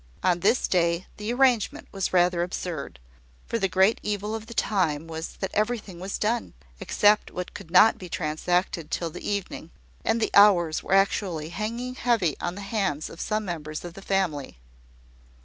On 0.23 0.39
this 0.39 0.67
day, 0.67 1.05
the 1.17 1.31
arrangement 1.31 1.87
was 1.91 2.11
rather 2.11 2.41
absurd; 2.41 2.97
for 3.45 3.59
the 3.59 3.67
great 3.67 3.99
evil 4.01 4.33
of 4.33 4.47
the 4.47 4.53
time 4.55 5.05
was, 5.05 5.33
that 5.35 5.51
everything 5.53 5.99
was 5.99 6.17
done, 6.17 6.55
except 6.79 7.29
what 7.29 7.53
could 7.53 7.69
not 7.69 7.99
be 7.99 8.09
transacted 8.09 8.89
till 8.89 9.11
the 9.11 9.23
evening; 9.29 9.69
and 10.03 10.19
the 10.19 10.31
hours 10.33 10.81
were 10.81 10.93
actually 10.95 11.49
hanging 11.49 11.93
heavy 11.93 12.35
on 12.41 12.55
the 12.55 12.61
hands 12.61 13.11
of 13.11 13.21
some 13.21 13.45
members 13.45 13.85
of 13.85 13.93
the 13.93 14.01
family. 14.01 14.57